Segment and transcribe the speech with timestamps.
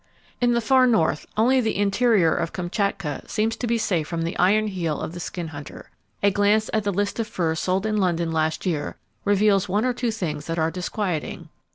[0.41, 4.35] —In the far North, only the interior of Kamchatka seems to be safe from the
[4.39, 5.91] iron heel of the skin hunter.
[6.23, 9.93] A glance at the list of furs sold in London last year reveals one or
[9.93, 11.49] two things that are disquieting.